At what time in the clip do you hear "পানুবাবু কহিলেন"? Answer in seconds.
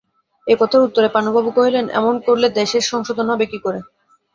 1.15-1.85